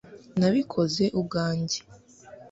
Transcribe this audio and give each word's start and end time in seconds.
nabikoze 0.39 1.03
ubwanjye 1.19 1.79